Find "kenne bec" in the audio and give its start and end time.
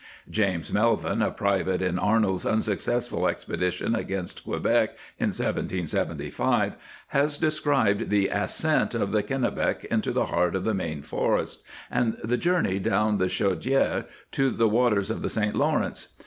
9.21-9.85